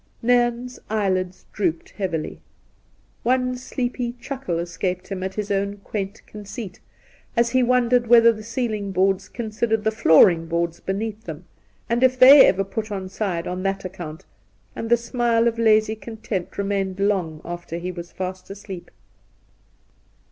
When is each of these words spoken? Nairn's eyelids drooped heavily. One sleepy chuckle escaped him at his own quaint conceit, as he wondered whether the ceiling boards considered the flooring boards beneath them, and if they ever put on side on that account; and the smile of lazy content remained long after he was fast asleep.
Nairn's 0.23 0.79
eyelids 0.89 1.45
drooped 1.53 1.91
heavily. 1.91 2.41
One 3.21 3.55
sleepy 3.55 4.13
chuckle 4.13 4.57
escaped 4.57 5.09
him 5.09 5.21
at 5.21 5.35
his 5.35 5.51
own 5.51 5.77
quaint 5.77 6.25
conceit, 6.25 6.79
as 7.37 7.51
he 7.51 7.61
wondered 7.61 8.07
whether 8.07 8.31
the 8.33 8.41
ceiling 8.41 8.91
boards 8.93 9.29
considered 9.29 9.83
the 9.83 9.91
flooring 9.91 10.47
boards 10.47 10.79
beneath 10.79 11.25
them, 11.25 11.45
and 11.87 12.01
if 12.01 12.17
they 12.17 12.47
ever 12.47 12.63
put 12.63 12.91
on 12.91 13.09
side 13.09 13.45
on 13.45 13.61
that 13.61 13.85
account; 13.85 14.25
and 14.75 14.89
the 14.89 14.97
smile 14.97 15.47
of 15.47 15.59
lazy 15.59 15.95
content 15.95 16.57
remained 16.57 16.99
long 16.99 17.39
after 17.45 17.77
he 17.77 17.91
was 17.91 18.11
fast 18.11 18.49
asleep. 18.49 18.89